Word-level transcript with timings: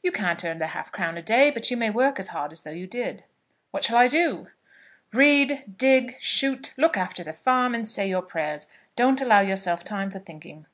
You 0.00 0.12
can't 0.12 0.44
earn 0.44 0.58
the 0.60 0.68
half 0.68 0.92
crown 0.92 1.18
a 1.18 1.22
day, 1.22 1.50
but 1.50 1.68
you 1.68 1.76
may 1.76 1.90
work 1.90 2.20
as 2.20 2.28
hard 2.28 2.52
as 2.52 2.62
though 2.62 2.70
you 2.70 2.86
did." 2.86 3.24
"What 3.72 3.82
shall 3.82 3.96
I 3.96 4.06
do?" 4.06 4.46
"Read, 5.12 5.76
dig, 5.76 6.14
shoot, 6.20 6.72
look 6.76 6.96
after 6.96 7.24
the 7.24 7.32
farm, 7.32 7.74
and 7.74 7.88
say 7.88 8.08
your 8.08 8.22
prayers. 8.22 8.68
Don't 8.94 9.20
allow 9.20 9.40
yourself 9.40 9.82
time 9.82 10.12
for 10.12 10.20
thinking." 10.20 10.66